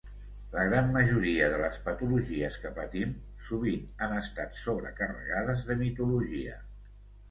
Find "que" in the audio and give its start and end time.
2.65-2.73